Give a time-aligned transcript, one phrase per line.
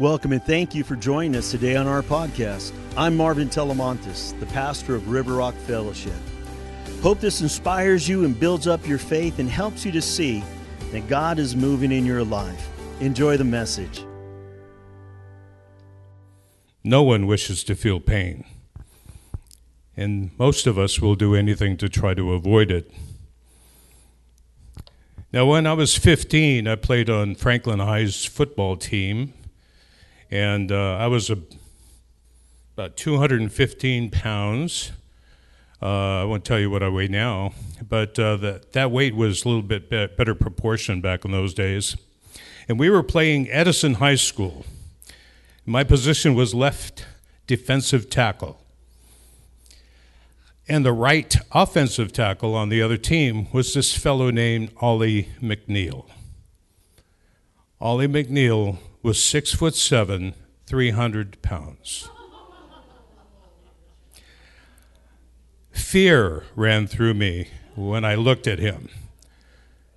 [0.00, 2.72] Welcome and thank you for joining us today on our podcast.
[2.96, 6.14] I'm Marvin Telemontis, the pastor of River Rock Fellowship.
[7.02, 10.42] Hope this inspires you and builds up your faith and helps you to see
[10.92, 12.70] that God is moving in your life.
[13.00, 14.02] Enjoy the message.
[16.82, 18.46] No one wishes to feel pain,
[19.98, 22.90] and most of us will do anything to try to avoid it.
[25.30, 29.34] Now, when I was 15, I played on Franklin High's football team,
[30.30, 31.38] and uh, I was a,
[32.74, 34.92] about 215 pounds.
[35.82, 37.52] Uh, I won't tell you what I weigh now,
[37.86, 41.96] but uh, that, that weight was a little bit better proportion back in those days.
[42.68, 44.64] And we were playing Edison High School.
[45.66, 47.06] My position was left
[47.46, 48.60] defensive tackle.
[50.68, 56.04] And the right offensive tackle on the other team was this fellow named Ollie McNeil.
[57.80, 60.34] Ollie McNeil was six foot seven,
[60.66, 62.08] 300 pounds.
[65.72, 68.88] Fear ran through me when I looked at him.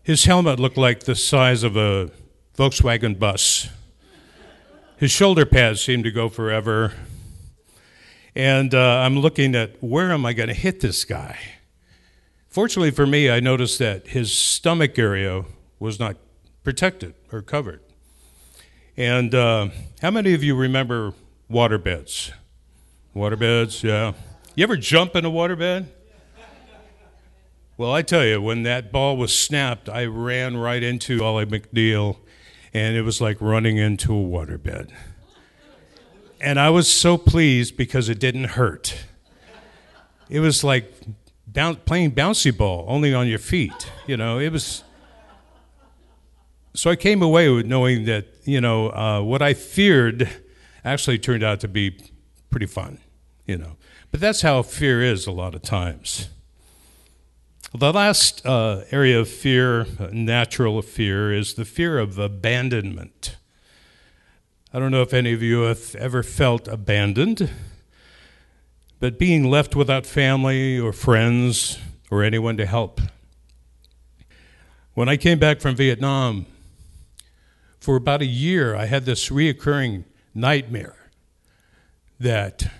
[0.02, 2.12] His helmet looked like the size of a
[2.58, 3.70] Volkswagen bus.
[4.98, 6.94] His shoulder pads seemed to go forever.
[8.36, 11.38] And uh, I'm looking at where am I going to hit this guy?
[12.50, 15.46] Fortunately for me, I noticed that his stomach area
[15.80, 16.18] was not
[16.64, 17.82] protected or covered.
[18.96, 19.70] And uh,
[20.02, 21.14] how many of you remember
[21.50, 22.32] waterbeds?
[23.16, 24.14] Waterbeds, yeah.
[24.56, 25.88] You ever jump in a waterbed?
[27.76, 32.18] Well, I tell you, when that ball was snapped, I ran right into Ollie McNeil,
[32.72, 34.92] and it was like running into a waterbed.
[36.40, 39.06] And I was so pleased because it didn't hurt.
[40.30, 40.94] It was like
[41.52, 43.92] playing bouncy ball, only on your feet.
[44.06, 44.84] You know, it was.
[46.76, 50.30] So I came away with knowing that, you know, uh, what I feared
[50.84, 51.98] actually turned out to be
[52.50, 53.00] pretty fun,
[53.46, 53.78] you know.
[54.12, 56.30] But that's how fear is a lot of times.
[57.74, 63.38] The last uh, area of fear, natural fear, is the fear of abandonment.
[64.72, 67.50] I don't know if any of you have ever felt abandoned,
[69.00, 71.80] but being left without family or friends
[72.12, 73.02] or anyone to help.
[74.94, 76.46] When I came back from Vietnam,
[77.84, 80.96] for about a year, I had this reoccurring nightmare
[82.18, 82.72] that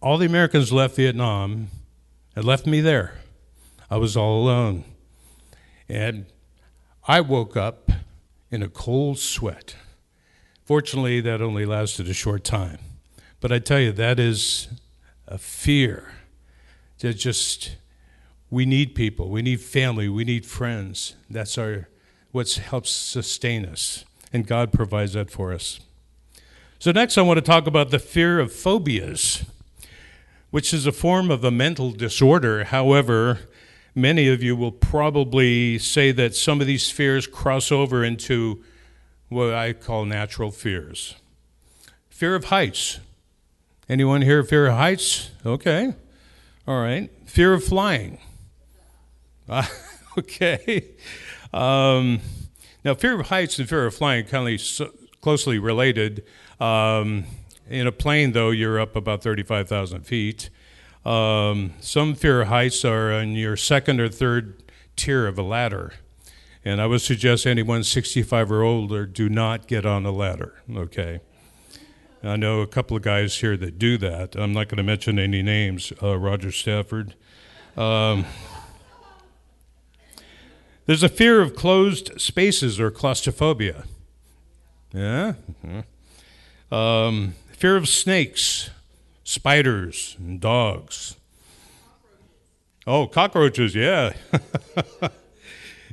[0.00, 1.66] all the Americans left Vietnam
[2.36, 3.14] and left me there.
[3.90, 4.84] I was all alone.
[5.88, 6.26] And
[7.08, 7.90] I woke up
[8.52, 9.74] in a cold sweat.
[10.62, 12.78] Fortunately, that only lasted a short time.
[13.40, 14.68] But I tell you, that is
[15.26, 16.12] a fear.
[17.00, 17.74] That just,
[18.48, 21.16] we need people, we need family, we need friends.
[21.28, 21.88] That's our,
[22.30, 24.04] what helps sustain us.
[24.32, 25.80] And God provides that for us.
[26.78, 29.44] So, next, I want to talk about the fear of phobias,
[30.50, 32.64] which is a form of a mental disorder.
[32.64, 33.40] However,
[33.94, 38.62] many of you will probably say that some of these fears cross over into
[39.28, 41.16] what I call natural fears.
[42.08, 43.00] Fear of heights.
[43.88, 45.30] Anyone here fear of heights?
[45.44, 45.94] Okay.
[46.66, 47.10] All right.
[47.26, 48.18] Fear of flying.
[49.48, 49.66] Uh,
[50.18, 50.84] okay.
[51.52, 52.20] Um,
[52.84, 56.24] now, fear of heights and fear of flying kind of closely related.
[56.58, 57.24] Um,
[57.68, 60.50] in a plane, though, you're up about 35,000 feet.
[61.04, 64.62] Um, some fear of heights are on your second or third
[64.96, 65.94] tier of a ladder.
[66.64, 71.20] And I would suggest anyone 65 or older do not get on a ladder, okay?
[72.22, 74.36] I know a couple of guys here that do that.
[74.36, 75.90] I'm not going to mention any names.
[76.02, 77.14] Uh, Roger Stafford.
[77.78, 78.26] Um,
[80.90, 83.84] there's a fear of closed spaces or claustrophobia.
[84.92, 85.34] Yeah?
[85.64, 86.74] Mm-hmm.
[86.74, 88.70] Um, fear of snakes,
[89.22, 91.14] spiders, and dogs.
[92.88, 94.14] Oh, cockroaches, yeah.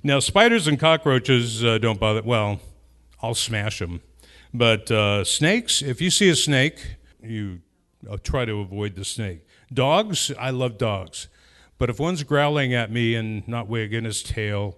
[0.03, 2.23] Now, spiders and cockroaches uh, don't bother.
[2.23, 2.59] Well,
[3.21, 4.01] I'll smash them.
[4.51, 7.59] But uh, snakes, if you see a snake, you
[8.09, 9.45] uh, try to avoid the snake.
[9.71, 11.27] Dogs, I love dogs.
[11.77, 14.77] But if one's growling at me and not wagging his tail,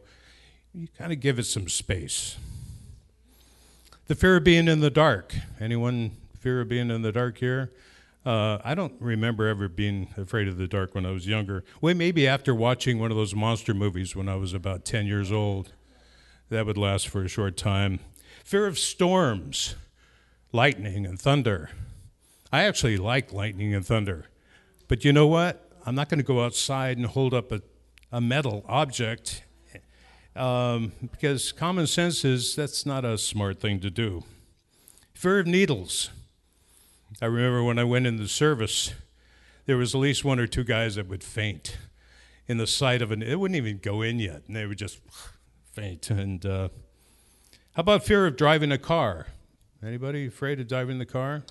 [0.74, 2.38] you kind of give it some space.
[4.08, 5.36] The fear of being in the dark.
[5.60, 7.72] Anyone fear of being in the dark here?
[8.26, 11.64] Uh, I don't remember ever being afraid of the dark when I was younger.
[11.82, 15.32] Well, maybe after watching one of those monster movies when I was about 10 years
[15.32, 15.74] old.
[16.50, 18.00] That would last for a short time.
[18.44, 19.76] Fear of storms,
[20.52, 21.70] lightning, and thunder.
[22.52, 24.26] I actually like lightning and thunder.
[24.88, 25.72] But you know what?
[25.86, 27.62] I'm not going to go outside and hold up a,
[28.12, 29.44] a metal object
[30.36, 34.24] um, because common sense is that's not a smart thing to do.
[35.14, 36.10] Fear of needles.
[37.22, 38.94] I remember when I went in the service,
[39.66, 41.78] there was at least one or two guys that would faint
[42.48, 43.22] in the sight of an.
[43.22, 45.00] It wouldn't even go in yet, and they would just
[45.74, 46.10] faint.
[46.10, 46.70] And uh,
[47.74, 49.28] how about fear of driving a car?
[49.86, 51.44] Anybody afraid of driving the car?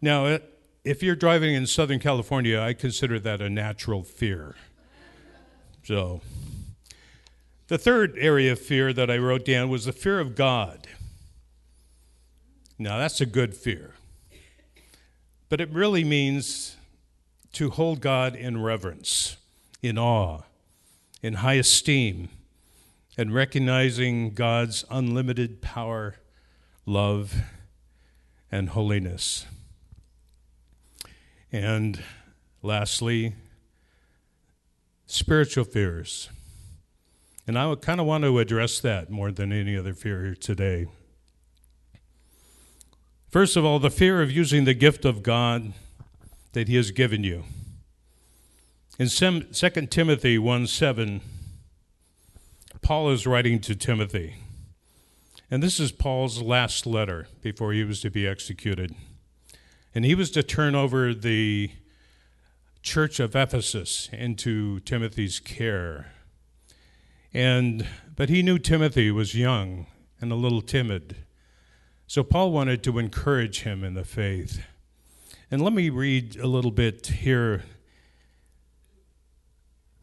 [0.00, 0.38] Now,
[0.84, 4.54] if you're driving in Southern California, I consider that a natural fear.
[5.82, 6.20] So,
[7.74, 10.86] the third area of fear that I wrote down was the fear of God.
[12.78, 13.94] Now, that's a good fear.
[15.48, 16.76] But it really means
[17.54, 19.38] to hold God in reverence,
[19.82, 20.42] in awe,
[21.20, 22.28] in high esteem,
[23.18, 26.14] and recognizing God's unlimited power,
[26.86, 27.34] love,
[28.52, 29.46] and holiness.
[31.50, 32.00] And
[32.62, 33.34] lastly,
[35.06, 36.28] spiritual fears.
[37.46, 40.86] And I kind of want to address that more than any other fear here today.
[43.28, 45.74] First of all, the fear of using the gift of God
[46.52, 47.44] that He has given you.
[48.98, 51.20] In 2 Timothy 1 7,
[52.80, 54.36] Paul is writing to Timothy.
[55.50, 58.94] And this is Paul's last letter before he was to be executed.
[59.94, 61.70] And he was to turn over the
[62.82, 66.13] church of Ephesus into Timothy's care.
[67.34, 67.86] And
[68.16, 69.86] but he knew Timothy was young
[70.20, 71.16] and a little timid.
[72.06, 74.62] So Paul wanted to encourage him in the faith.
[75.50, 77.64] And let me read a little bit here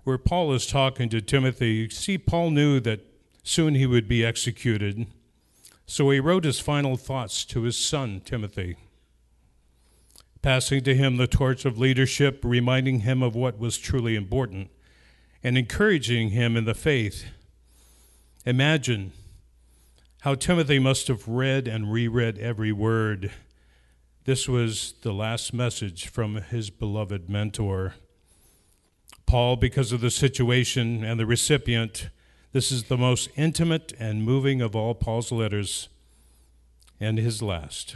[0.04, 1.90] where Paul is talking to Timothy.
[1.90, 3.00] See, Paul knew that
[3.44, 5.08] soon he would be executed.
[5.86, 8.76] So he wrote his final thoughts to his son, Timothy
[10.42, 14.70] passing to him the torch of leadership, reminding him of what was truly important,
[15.44, 17.26] and encouraging him in the faith.
[18.46, 19.12] Imagine
[20.22, 23.32] how Timothy must have read and reread every word.
[24.26, 27.96] This was the last message from his beloved mentor.
[29.26, 32.10] Paul, because of the situation and the recipient,
[32.52, 35.90] this is the most intimate and moving of all Paul's letters
[37.00, 37.96] and his last.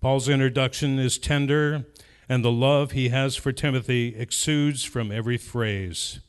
[0.00, 1.86] Paul's introduction is tender,
[2.30, 6.20] and the love he has for Timothy exudes from every phrase.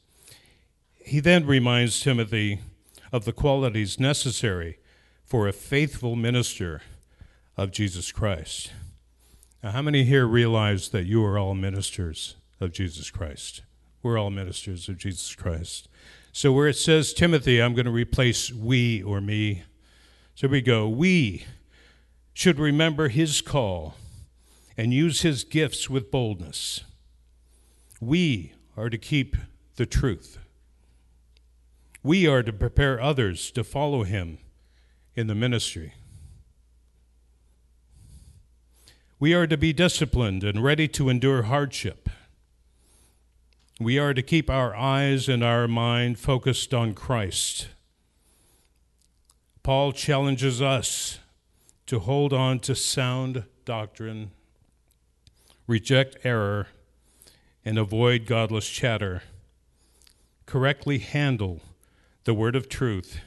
[0.95, 2.59] He then reminds Timothy
[3.12, 4.80] of the qualities necessary
[5.24, 6.81] for a faithful minister
[7.56, 8.71] of Jesus Christ.
[9.62, 13.62] Now, how many here realize that you are all ministers of Jesus Christ?
[14.01, 15.88] We're all ministers of Jesus Christ.
[16.31, 19.65] So, where it says Timothy, I'm going to replace we or me.
[20.33, 21.45] So we go, we
[22.33, 23.94] should remember his call
[24.77, 26.83] and use his gifts with boldness.
[28.00, 29.35] We are to keep
[29.75, 30.38] the truth.
[32.03, 34.39] We are to prepare others to follow him
[35.15, 35.94] in the ministry.
[39.19, 42.09] We are to be disciplined and ready to endure hardship.
[43.79, 47.68] We are to keep our eyes and our mind focused on Christ.
[49.63, 51.19] Paul challenges us
[51.85, 54.31] to hold on to sound doctrine,
[55.71, 56.68] reject error,
[57.63, 59.23] and avoid godless chatter,
[60.45, 61.62] correctly handle
[62.25, 63.21] the word of truth,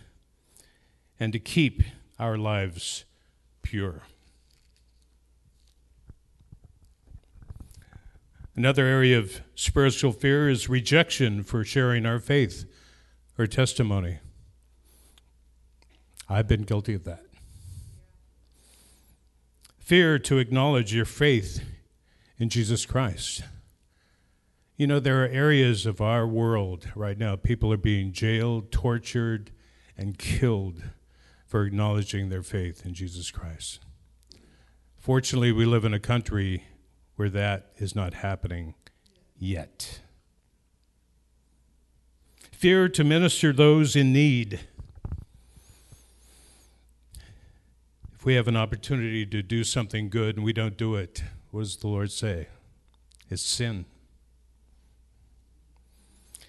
[1.18, 1.82] and to keep
[2.18, 3.06] our lives
[3.62, 4.02] pure.
[8.54, 12.66] Another area of spiritual fear is rejection for sharing our faith
[13.38, 14.18] or testimony.
[16.28, 17.24] I've been guilty of that.
[19.78, 21.62] Fear to acknowledge your faith
[22.38, 23.42] in Jesus Christ.
[24.76, 29.52] You know, there are areas of our world right now, people are being jailed, tortured,
[29.96, 30.82] and killed
[31.46, 33.80] for acknowledging their faith in Jesus Christ.
[34.96, 36.64] Fortunately, we live in a country
[37.16, 38.74] where that is not happening
[39.38, 40.00] yet.
[42.50, 44.60] Fear to minister those in need
[48.24, 51.22] If we have an opportunity to do something good and we don't do it,
[51.54, 52.48] what does the Lord say?
[53.30, 53.84] It's sin.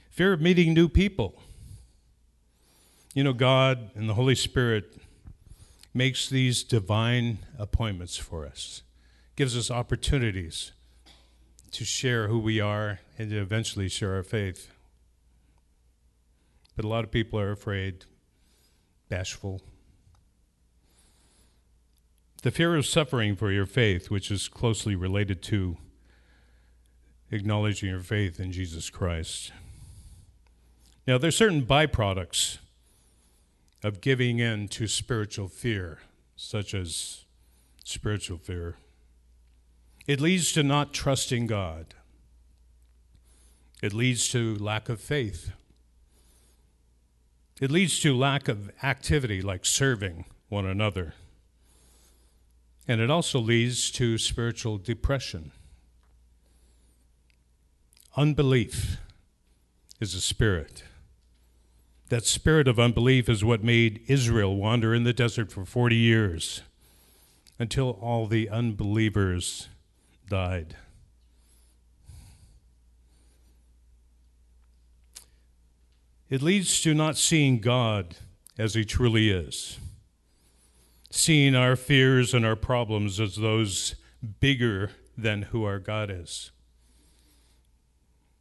[0.09, 1.39] Fear of meeting new people.
[3.13, 4.97] You know, God and the Holy Spirit
[5.93, 8.81] makes these divine appointments for us,
[9.35, 10.71] gives us opportunities
[11.69, 14.71] to share who we are and to eventually share our faith.
[16.75, 18.05] But a lot of people are afraid,
[19.07, 19.61] bashful,
[22.45, 25.77] the fear of suffering for your faith, which is closely related to
[27.31, 29.51] acknowledging your faith in Jesus Christ.
[31.07, 32.59] Now, there's certain byproducts
[33.83, 36.01] of giving in to spiritual fear,
[36.35, 37.25] such as
[37.83, 38.75] spiritual fear.
[40.05, 41.95] It leads to not trusting God.
[43.81, 45.51] It leads to lack of faith.
[47.59, 51.15] It leads to lack of activity like serving one another.
[52.87, 55.51] And it also leads to spiritual depression.
[58.15, 58.97] Unbelief
[59.99, 60.83] is a spirit.
[62.09, 66.61] That spirit of unbelief is what made Israel wander in the desert for 40 years
[67.57, 69.69] until all the unbelievers
[70.29, 70.75] died.
[76.29, 78.15] It leads to not seeing God
[78.57, 79.79] as He truly is,
[81.15, 83.95] seeing our fears and our problems as those
[84.41, 86.51] bigger than who our God is.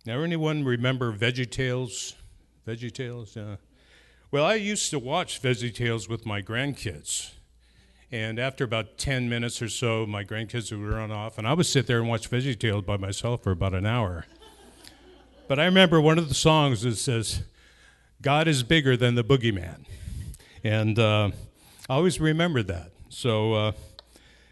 [0.04, 2.16] Now, anyone remember Veggie Tales?
[2.66, 3.57] Veggie Tales, yeah.
[4.33, 7.31] Well, I used to watch Veggie Tales with my grandkids.
[8.11, 11.66] And after about 10 minutes or so, my grandkids would run off, and I would
[11.66, 14.26] sit there and watch Veggie Tales by myself for about an hour.
[15.47, 17.45] But I remember one of the songs that says,
[18.21, 19.85] God is bigger than the boogeyman.
[20.64, 21.31] And uh,
[21.88, 22.93] I always remember that.
[23.09, 23.73] So uh,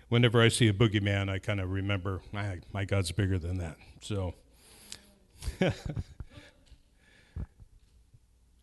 [0.08, 3.76] whenever I see a boogeyman, I kind of remember, my, my God's bigger than that.
[4.00, 4.34] So.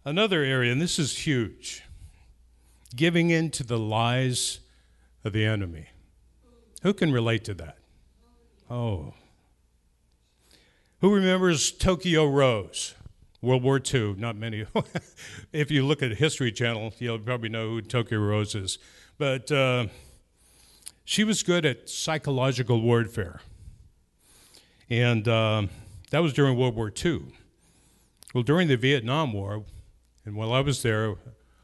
[0.06, 1.84] Another area, and this is huge
[2.96, 4.60] giving in to the lies
[5.24, 5.88] of the enemy.
[6.82, 7.78] Who can relate to that?
[8.70, 9.14] Oh.
[11.02, 12.96] Who remembers Tokyo Rose?
[13.41, 14.65] World War II, not many.
[15.53, 18.77] if you look at History Channel, you'll probably know who Tokyo Rose is.
[19.17, 19.88] But uh,
[21.05, 23.41] she was good at psychological warfare.
[24.89, 25.63] And uh,
[26.12, 27.22] that was during World War II.
[28.34, 29.63] Well, during the Vietnam War,
[30.25, 31.15] and while I was there,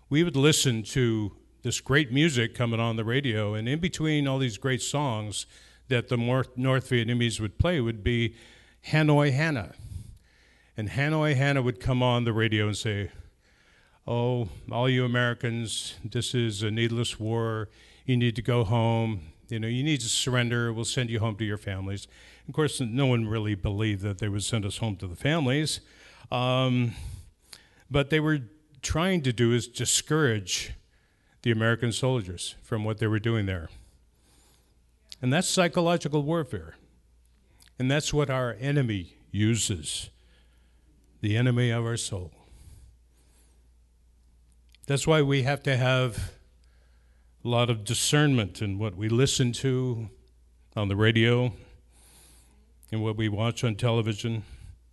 [0.10, 4.38] we would listen to this great music coming on the radio, and in between all
[4.38, 5.46] these great songs
[5.88, 8.36] that the North Vietnamese would play would be
[8.88, 9.74] Hanoi Hannah.
[10.78, 13.12] And Hanoi Hannah would come on the radio and say,
[14.08, 17.70] Oh, all you Americans, this is a needless war.
[18.06, 19.22] You need to go home.
[19.50, 20.72] You know, you need to surrender.
[20.72, 22.08] We'll send you home to your families.
[22.48, 25.80] Of course, no one really believed that they would send us home to the families.
[26.32, 26.94] Um,
[27.90, 28.40] but they were
[28.82, 30.74] trying to do is discourage
[31.42, 33.70] the American soldiers from what they were doing there.
[35.22, 36.76] And that's psychological warfare.
[37.80, 40.10] And that's what our enemy uses
[41.26, 42.32] the enemy of our soul.
[44.86, 46.34] That's why we have to have
[47.44, 50.10] a lot of discernment in what we listen to
[50.76, 51.52] on the radio
[52.92, 54.44] and what we watch on television,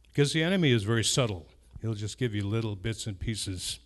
[0.08, 1.44] because the enemy is very subtle.
[1.82, 3.78] He'll just give you little bits and pieces.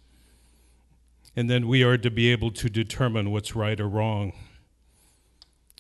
[1.35, 4.35] And then we are to be able to determine what's right or wrong.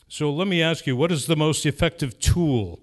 [0.08, 2.80] So let me ask you what is the most effective tool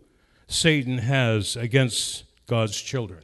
[0.47, 3.23] Satan has against God's children?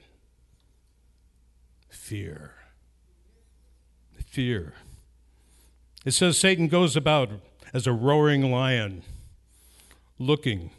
[2.09, 2.55] Fear.
[4.25, 4.73] Fear.
[6.03, 7.29] It says Satan goes about
[7.71, 9.03] as a roaring lion,
[10.17, 10.71] looking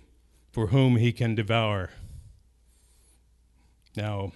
[0.50, 1.90] for whom he can devour.
[3.94, 4.32] Now,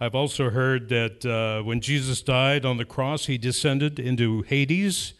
[0.00, 5.12] I've also heard that uh, when Jesus died on the cross, he descended into Hades,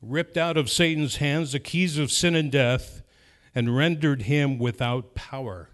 [0.00, 3.02] ripped out of Satan's hands the keys of sin and death,
[3.54, 5.68] and rendered him without power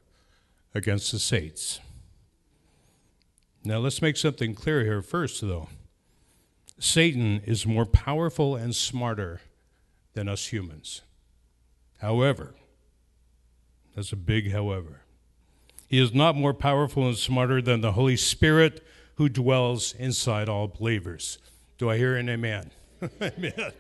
[0.75, 1.79] against the saints.
[3.69, 5.69] Now, let's make something clear here first, though.
[6.79, 9.43] Satan is more powerful and smarter
[10.15, 11.03] than us humans.
[11.99, 12.55] However,
[13.95, 15.03] that's a big however.
[15.87, 18.83] He is not more powerful and smarter than the Holy Spirit
[19.17, 21.37] who dwells inside all believers.
[21.77, 22.71] Do I hear an amen?
[23.21, 23.73] amen.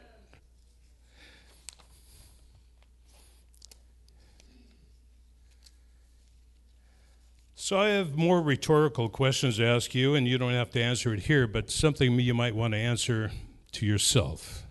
[7.68, 11.12] So I have more rhetorical questions to ask you, and you don't have to answer
[11.12, 13.30] it here, but something you might want to answer
[13.72, 14.62] to yourself.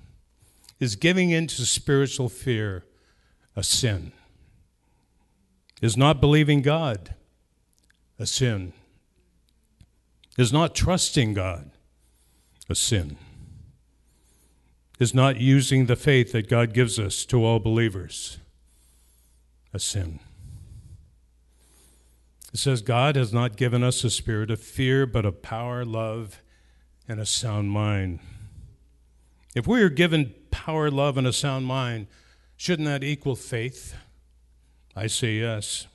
[0.80, 2.86] Is giving in to spiritual fear
[3.56, 4.14] a sin?
[5.80, 7.14] Is not believing God
[8.18, 8.74] a sin?
[10.36, 11.70] Is not trusting God
[12.68, 13.18] a sin?
[14.98, 18.40] Is not using the faith that God gives us to all believers
[19.72, 20.20] a sin?
[22.54, 26.42] It says, God has not given us a spirit of fear, but of power, love,
[27.08, 28.20] and a sound mind.
[29.56, 32.08] If we are given power, love, and a sound mind,
[32.56, 33.96] shouldn't that equal faith?
[34.96, 35.88] I say yes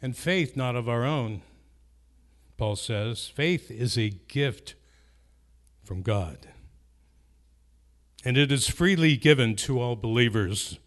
[0.00, 1.40] and faith not of our own.
[2.58, 4.74] Paul says, faith is a gift
[5.82, 6.48] from God.
[8.24, 10.78] and it is freely given to all believers.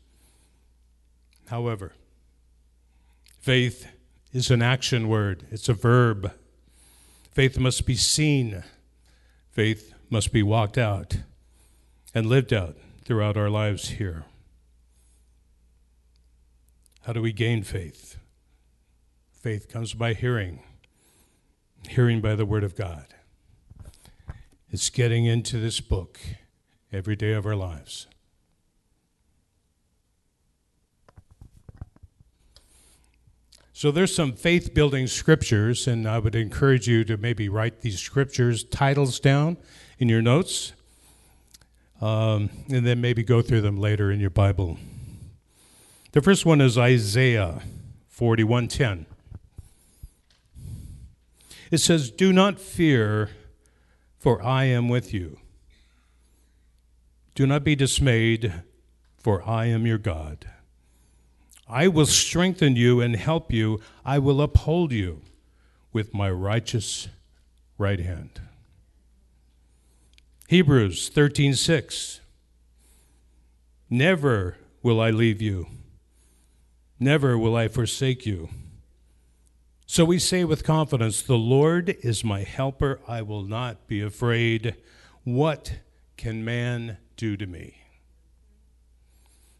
[1.49, 1.93] However,
[3.39, 3.87] faith
[4.33, 6.31] is an action word, it's a verb.
[7.31, 8.63] Faith must be seen,
[9.51, 11.17] faith must be walked out
[12.13, 14.25] and lived out throughout our lives here.
[17.03, 18.17] How do we gain faith?
[19.31, 20.61] Faith comes by hearing,
[21.87, 23.05] hearing by the Word of God.
[24.69, 26.19] It's getting into this book
[26.91, 28.07] every day of our lives.
[33.77, 37.99] So there's some faith building scriptures, and I would encourage you to maybe write these
[37.99, 39.57] scriptures titles down
[39.99, 40.73] in your notes,
[42.01, 44.79] um, and then maybe go through them later in your Bible.
[46.13, 47.61] The first one is Isaiah
[48.07, 49.05] 41:10.
[51.69, 53.29] It says, "Do not fear,
[54.17, 55.39] for I am with you.
[57.35, 58.53] Do not be dismayed,
[59.19, 60.49] for I am your God."
[61.69, 63.81] I will strengthen you and help you.
[64.05, 65.21] I will uphold you
[65.91, 67.09] with my righteous
[67.77, 68.41] right hand.
[70.47, 72.21] Hebrews 13:6
[73.89, 75.67] Never will I leave you.
[76.99, 78.49] Never will I forsake you.
[79.85, 82.99] So we say with confidence, The Lord is my helper.
[83.07, 84.75] I will not be afraid.
[85.23, 85.79] What
[86.17, 87.86] can man do to me?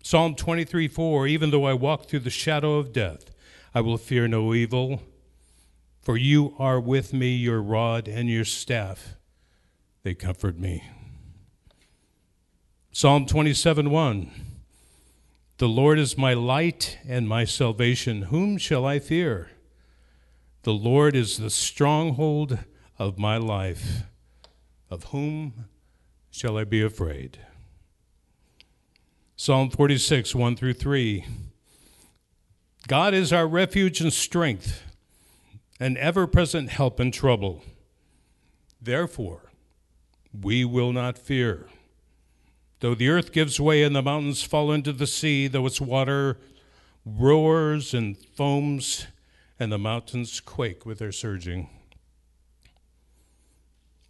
[0.07, 3.29] Psalm 23 4 Even though I walk through the shadow of death,
[3.75, 5.01] I will fear no evil,
[5.99, 9.17] for you are with me, your rod and your staff,
[10.03, 10.81] they comfort me.
[12.93, 14.31] Psalm 27 1
[15.57, 18.21] The Lord is my light and my salvation.
[18.21, 19.49] Whom shall I fear?
[20.63, 22.59] The Lord is the stronghold
[22.97, 24.03] of my life.
[24.89, 25.65] Of whom
[26.31, 27.39] shall I be afraid?
[29.39, 31.23] Psalm 46, 1 through 3.
[32.87, 34.81] God is our refuge and strength,
[35.79, 37.61] an ever present help in trouble.
[38.81, 39.51] Therefore,
[40.33, 41.67] we will not fear.
[42.79, 46.39] Though the earth gives way and the mountains fall into the sea, though its water
[47.05, 49.05] roars and foams,
[49.59, 51.69] and the mountains quake with their surging.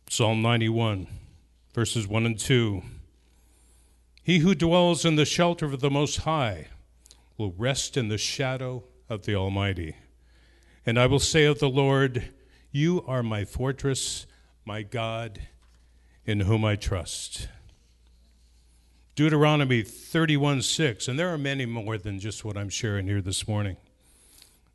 [0.10, 1.06] Psalm 91,
[1.74, 2.82] verses 1 and 2.
[4.28, 6.68] He who dwells in the shelter of the Most High
[7.38, 9.96] will rest in the shadow of the Almighty.
[10.86, 12.34] And I will say of the Lord,
[12.70, 14.28] You are my fortress,
[14.66, 15.44] my God,
[16.26, 17.48] in whom I trust.
[19.16, 23.48] Deuteronomy 31 6, and there are many more than just what I'm sharing here this
[23.48, 23.78] morning.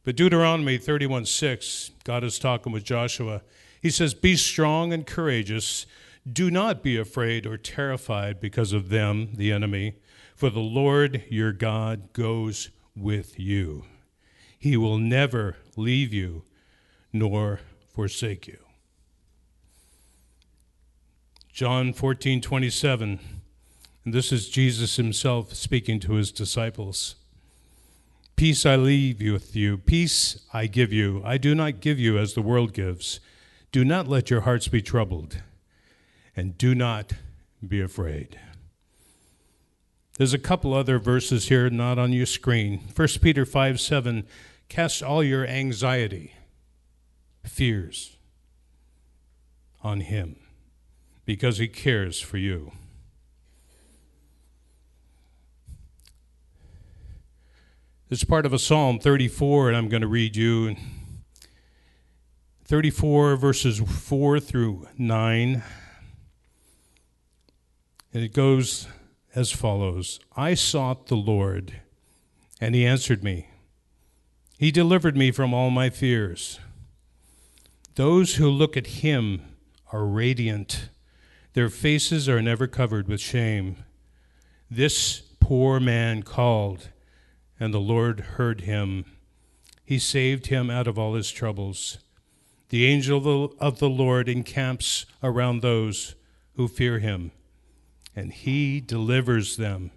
[0.03, 3.43] But Deuteronomy 31 6, God is talking with Joshua.
[3.83, 5.85] He says, Be strong and courageous.
[6.31, 9.97] Do not be afraid or terrified because of them, the enemy,
[10.37, 13.85] for the Lord your God goes with you.
[14.57, 16.45] He will never leave you
[17.13, 17.61] nor
[17.93, 18.59] forsake you.
[21.53, 23.19] John 14, 27.
[24.05, 27.17] And this is Jesus himself speaking to his disciples.
[28.37, 31.21] Peace I leave with you, peace I give you.
[31.25, 33.21] I do not give you as the world gives.
[33.73, 35.43] Do not let your hearts be troubled
[36.37, 37.13] and do not
[37.67, 38.39] be afraid.
[40.19, 42.81] There's a couple other verses here not on your screen.
[42.95, 44.27] 1 Peter 5 7,
[44.69, 46.35] cast all your anxiety,
[47.45, 48.17] fears
[49.83, 50.37] on him
[51.25, 52.73] because he cares for you.
[58.11, 60.77] It's part of a Psalm 34, and I'm going to read you
[62.65, 65.63] 34 verses 4 through 9.
[68.13, 68.89] And it goes
[69.35, 71.81] as follows I sought the Lord,
[72.61, 73.49] and he answered me.
[74.59, 76.61] He delivered me from all my fears.
[77.95, 79.43] Those who look at him
[79.93, 80.89] are radiant,
[81.55, 83.77] their faces are never covered with shame.
[84.71, 86.89] This poor man called,
[87.59, 89.05] and the Lord heard him.
[89.85, 91.99] He saved him out of all his troubles.
[92.69, 96.15] The angel of the Lord encamps around those
[96.55, 97.33] who fear him
[98.15, 99.91] and he delivers them.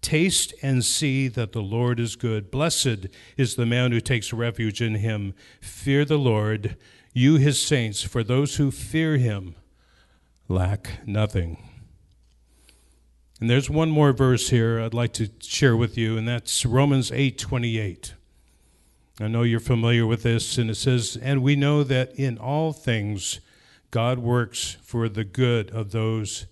[0.00, 2.50] Taste and see that the Lord is good.
[2.50, 3.06] Blessed
[3.36, 5.34] is the man who takes refuge in him.
[5.60, 6.76] Fear the Lord,
[7.12, 9.54] you his saints, for those who fear him
[10.48, 11.58] lack nothing.
[13.40, 17.10] And there's one more verse here I'd like to share with you, and that's Romans
[17.10, 18.14] 8 28.
[19.18, 22.72] I know you're familiar with this, and it says, And we know that in all
[22.72, 23.40] things
[23.90, 26.46] God works for the good of those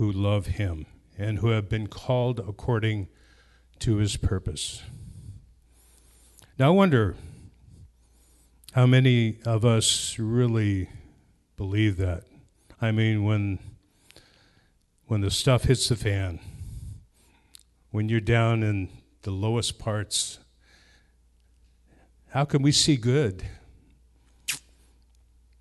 [0.00, 0.86] who love him
[1.18, 3.06] and who have been called according
[3.78, 4.82] to his purpose.
[6.58, 7.16] Now, I wonder
[8.72, 10.88] how many of us really
[11.58, 12.24] believe that.
[12.80, 13.58] I mean, when,
[15.04, 16.40] when the stuff hits the fan,
[17.90, 18.88] when you're down in
[19.20, 20.38] the lowest parts,
[22.30, 23.44] how can we see good?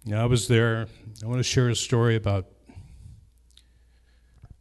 [0.05, 0.87] Now, I was there.
[1.21, 2.45] I want to share a story about,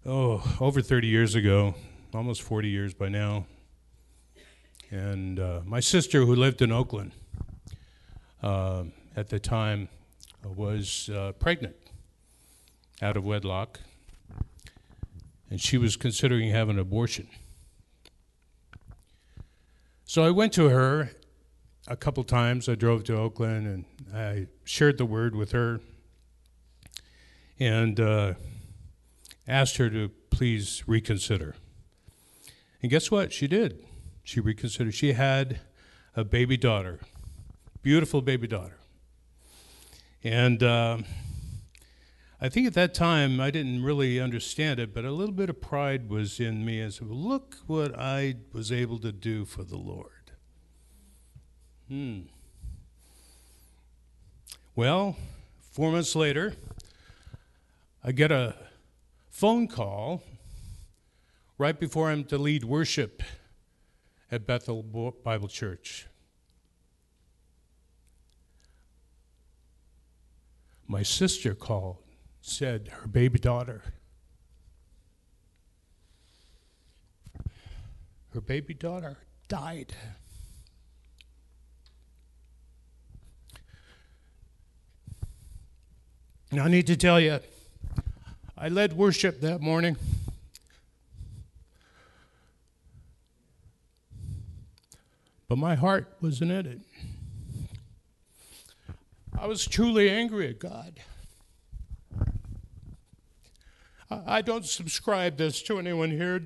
[0.08, 1.74] oh, over 30 years ago,
[2.14, 3.44] almost 40 years by now.
[4.90, 7.12] And uh, my sister, who lived in Oakland
[8.42, 9.88] uh, at the time,
[10.42, 11.76] was uh, pregnant
[13.02, 13.80] out of wedlock,
[15.50, 17.28] and she was considering having an abortion.
[20.04, 21.10] So I went to her
[21.86, 22.66] a couple times.
[22.66, 25.80] I drove to Oakland and I shared the word with her
[27.60, 28.34] and uh,
[29.48, 31.56] asked her to please reconsider.
[32.82, 33.32] And guess what?
[33.32, 33.84] She did.
[34.22, 34.94] She reconsidered.
[34.94, 35.61] She had
[36.14, 37.00] a baby daughter,
[37.82, 38.78] beautiful baby daughter.
[40.22, 40.98] And uh,
[42.40, 45.61] I think at that time I didn't really understand it, but a little bit of
[45.61, 50.12] pride was in me as look what I was able to do for the Lord.
[51.88, 52.20] Hmm.
[54.76, 55.16] Well,
[55.72, 56.54] four months later,
[58.04, 58.54] I get a
[59.38, 60.20] phone call
[61.59, 63.22] right before I'm to lead worship
[64.33, 66.09] at Bethel Bible Church.
[70.88, 71.98] My sister called,
[72.40, 73.85] said her baby daughter.
[78.35, 79.94] Her baby daughter died.
[86.51, 87.38] Now, I need to tell you,
[88.60, 89.96] I led worship that morning.
[95.46, 96.80] But my heart wasn't in it.
[99.38, 100.98] I was truly angry at God.
[104.10, 106.42] I don't subscribe this to anyone here.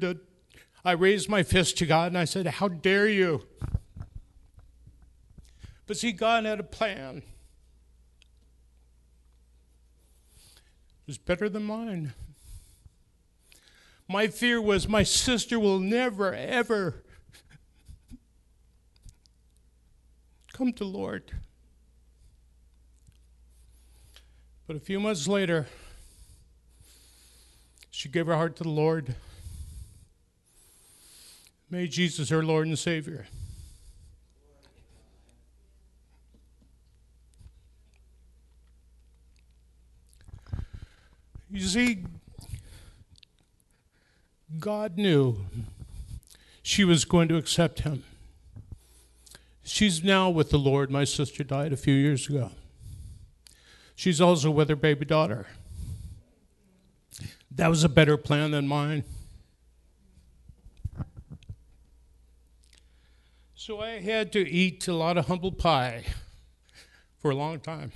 [0.85, 3.45] I raised my fist to God and I said, How dare you?
[5.87, 7.23] But see, God had a plan.
[11.07, 12.13] Was better than mine.
[14.09, 17.03] My fear was my sister will never, ever
[20.53, 21.33] come to Lord.
[24.67, 25.67] But a few months later,
[27.91, 29.15] she gave her heart to the Lord,
[31.71, 33.27] made Jesus her Lord and Savior.
[41.53, 42.07] You see,
[44.59, 45.45] God knew
[46.63, 48.05] she was going to accept him.
[49.63, 50.91] She's now with the Lord.
[50.91, 52.53] My sister died a few years ago.
[53.95, 55.47] She's also with her baby daughter.
[57.51, 59.05] That was a better plan than mine.
[63.55, 66.05] So I had to eat a lot of humble pie
[67.19, 67.93] for a long time.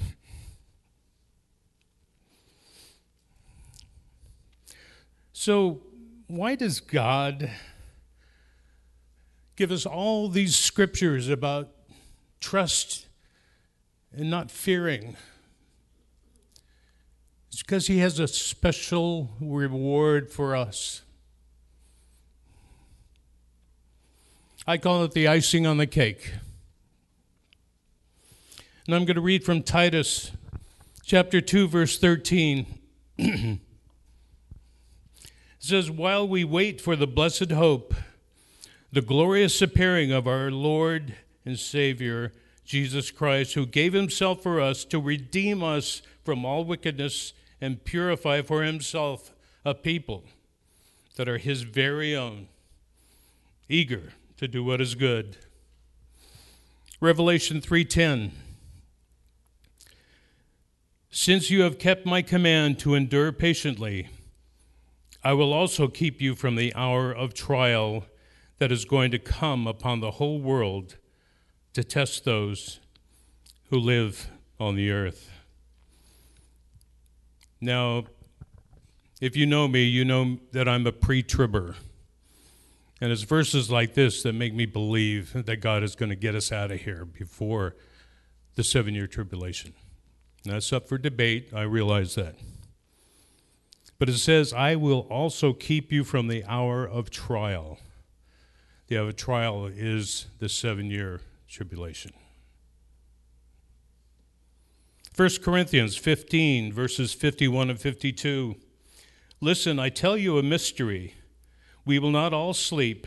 [5.38, 5.83] So,
[6.29, 7.51] why does God
[9.55, 11.68] give us all these scriptures about
[12.40, 13.07] trust
[14.16, 15.14] and not fearing?
[17.49, 21.03] It's because He has a special reward for us.
[24.66, 26.33] I call it the icing on the cake.
[28.87, 30.33] And I'm going to read from Titus
[31.05, 33.61] chapter 2, verse 13.
[35.66, 37.94] says, While we wait for the blessed hope,
[38.92, 42.33] the glorious appearing of our Lord and Savior,
[42.64, 48.42] Jesus Christ, who gave himself for us to redeem us from all wickedness and purify
[48.42, 49.33] for himself
[49.64, 50.24] a people
[51.16, 52.48] that are his very own,
[53.68, 55.37] eager to do what is good.
[57.00, 58.33] Revelation 3:10
[61.11, 64.09] Since you have kept my command to endure patiently,
[65.27, 68.07] I will also keep you from the hour of trial
[68.59, 70.99] that is going to come upon the whole world
[71.73, 72.79] to test those
[73.69, 75.29] who live on the earth.
[77.61, 78.05] Now,
[79.21, 81.75] if you know me, you know that I'm a pre tribber.
[83.01, 86.37] And it's verses like this that make me believe that God is going to get
[86.37, 87.75] us out of here before
[88.55, 89.75] the seven year tribulation.
[90.45, 91.49] That's up for debate.
[91.53, 92.37] I realize that.
[93.99, 97.79] But it says, I will also keep you from the hour of trial.
[98.89, 102.13] The hour of trial is the seven year tribulation.
[105.17, 108.57] 1 Corinthians 15, verses 51 and 52.
[109.41, 111.15] Listen, I tell you a mystery.
[111.87, 113.07] We will not all sleep,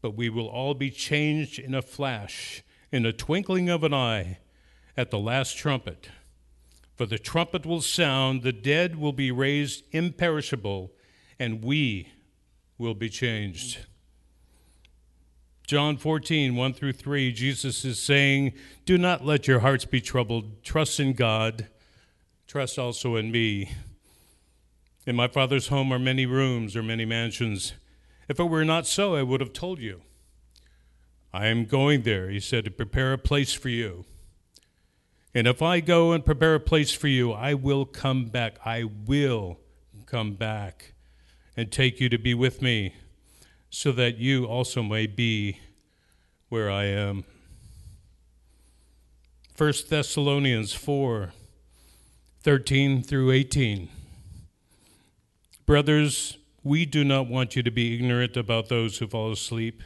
[0.00, 4.38] but we will all be changed in a flash, in a twinkling of an eye,
[4.96, 6.08] at the last trumpet.
[7.00, 10.92] For the trumpet will sound, the dead will be raised imperishable,
[11.38, 12.12] and we
[12.76, 13.86] will be changed.
[15.66, 18.52] John 14, 1 through 3, Jesus is saying,
[18.84, 20.62] Do not let your hearts be troubled.
[20.62, 21.68] Trust in God.
[22.46, 23.72] Trust also in me.
[25.06, 27.72] In my Father's home are many rooms or many mansions.
[28.28, 30.02] If it were not so, I would have told you.
[31.32, 34.04] I am going there, he said, to prepare a place for you.
[35.34, 38.58] And if I go and prepare a place for you, I will come back.
[38.64, 39.60] I will
[40.06, 40.94] come back
[41.56, 42.94] and take you to be with me,
[43.68, 45.60] so that you also may be
[46.48, 47.24] where I am.
[49.56, 51.32] 1 Thessalonians 4
[52.42, 53.88] 13 through 18.
[55.66, 59.82] Brothers, we do not want you to be ignorant about those who fall asleep,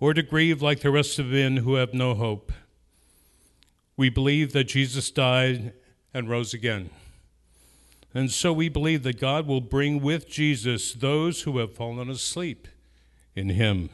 [0.00, 2.50] or to grieve like the rest of men who have no hope.
[3.96, 5.74] We believe that Jesus died
[6.14, 6.90] and rose again.
[8.12, 12.66] And so we believe that God will bring with Jesus those who have fallen asleep
[13.36, 13.90] in him.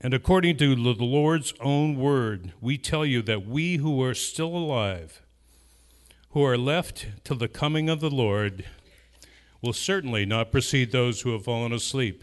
[0.00, 4.56] And according to the Lord's own word, we tell you that we who are still
[4.56, 5.20] alive,
[6.30, 8.64] who are left till the coming of the Lord
[9.60, 12.22] will certainly not precede those who have fallen asleep.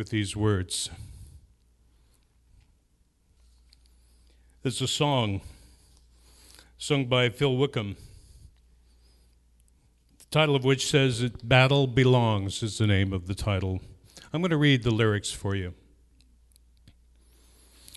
[0.00, 0.88] with these words.
[4.64, 5.42] It's a song
[6.78, 7.96] sung by Phil Wickham,
[10.18, 13.82] the title of which says, Battle Belongs, is the name of the title.
[14.32, 15.74] I'm going to read the lyrics for you.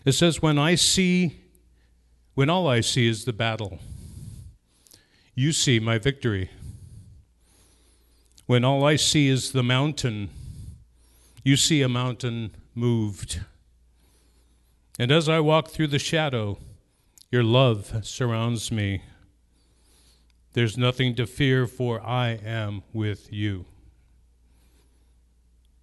[0.03, 1.37] It says, When I see
[2.33, 3.79] when all I see is the battle.
[5.35, 6.49] You see my victory.
[8.45, 10.31] When all I see is the mountain,
[11.43, 13.41] you see a mountain moved.
[14.97, 16.57] And as I walk through the shadow,
[17.31, 19.01] your love surrounds me.
[20.53, 23.65] There's nothing to fear, for I am with you.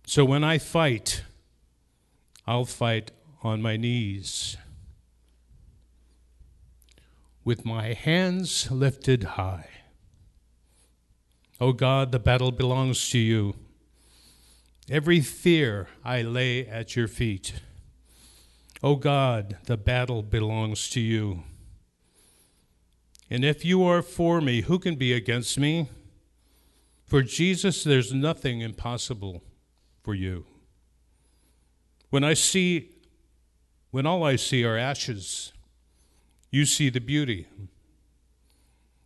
[0.06, 1.24] So when I fight,
[2.46, 3.10] I'll fight
[3.42, 4.56] on my knees
[7.44, 9.68] with my hands lifted high.
[11.60, 13.54] O oh God, the battle belongs to you.
[14.90, 17.60] Every fear I lay at your feet.
[18.82, 21.44] O oh God, the battle belongs to you.
[23.30, 25.88] And if you are for me, who can be against me?
[27.06, 29.44] For Jesus, there's nothing impossible
[30.02, 30.44] for you.
[32.08, 32.90] When I see,
[33.92, 35.52] when all I see are ashes,
[36.50, 37.46] you see the beauty.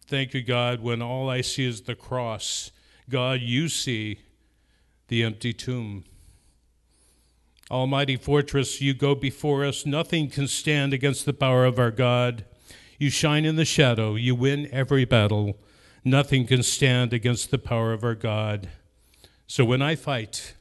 [0.07, 2.71] Thank you, God, when all I see is the cross.
[3.11, 4.21] God, you see
[5.15, 6.03] the empty tomb.
[7.71, 9.87] Almighty fortress, you go before us.
[9.87, 12.45] Nothing can stand against the power of our God.
[12.99, 14.17] You shine in the shadow.
[14.17, 15.57] You win every battle.
[16.05, 18.71] Nothing can stand against the power of our God.
[19.47, 20.55] So when I fight,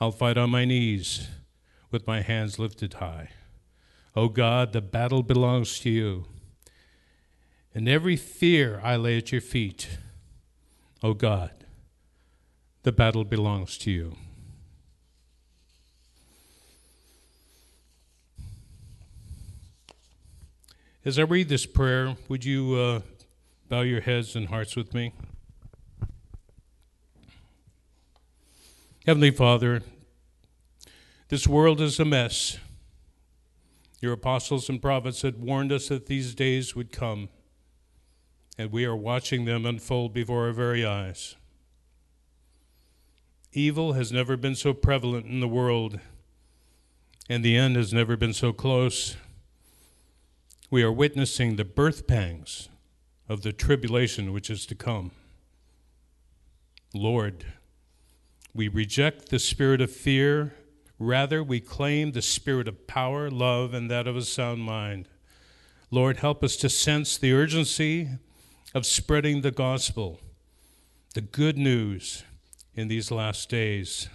[0.00, 1.28] I'll fight on my knees
[1.90, 3.28] with my hands lifted high.
[4.16, 6.24] O God, the battle belongs to you.
[7.74, 9.98] And every fear I lay at your feet.
[11.02, 11.57] O God,
[12.88, 14.16] the battle belongs to you.
[21.04, 23.00] As I read this prayer, would you uh,
[23.68, 25.12] bow your heads and hearts with me?
[29.04, 29.82] Heavenly Father,
[31.28, 32.56] this world is a mess.
[34.00, 37.28] Your apostles and prophets had warned us that these days would come,
[38.56, 41.36] and we are watching them unfold before our very eyes.
[43.54, 46.00] Evil has never been so prevalent in the world,
[47.30, 49.16] and the end has never been so close.
[50.70, 52.68] We are witnessing the birth pangs
[53.26, 55.12] of the tribulation which is to come.
[56.94, 57.46] Lord,
[58.52, 60.54] we reject the spirit of fear.
[60.98, 65.08] Rather, we claim the spirit of power, love, and that of a sound mind.
[65.90, 68.10] Lord, help us to sense the urgency
[68.74, 70.20] of spreading the gospel,
[71.14, 72.24] the good news
[72.78, 74.08] in these last days.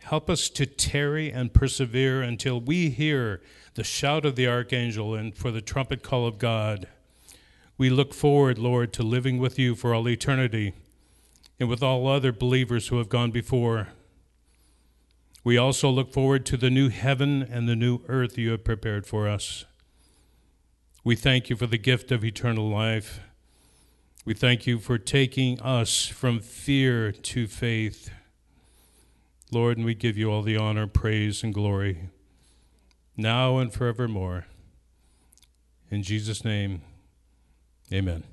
[0.00, 3.40] Help us to tarry and persevere until we hear
[3.76, 6.86] the shout of the archangel and for the trumpet call of God.
[7.78, 10.74] We look forward, Lord, to living with you for all eternity
[11.58, 13.88] and with all other believers who have gone before.
[15.42, 19.06] We also look forward to the new heaven and the new earth you have prepared
[19.06, 19.64] for us.
[21.02, 23.20] We thank you for the gift of eternal life.
[24.24, 28.10] We thank you for taking us from fear to faith.
[29.52, 32.08] Lord, and we give you all the honor, praise, and glory,
[33.18, 34.46] now and forevermore.
[35.90, 36.80] In Jesus' name,
[37.92, 38.24] amen.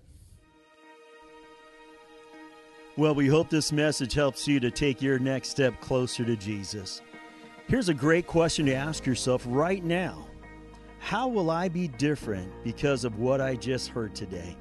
[2.96, 7.02] Well, we hope this message helps you to take your next step closer to Jesus.
[7.68, 10.26] Here's a great question to ask yourself right now
[11.00, 14.56] How will I be different because of what I just heard today?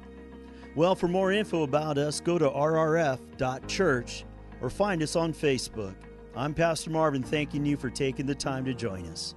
[0.73, 4.25] Well, for more info about us, go to rrf.church
[4.61, 5.95] or find us on Facebook.
[6.33, 9.35] I'm Pastor Marvin, thanking you for taking the time to join us.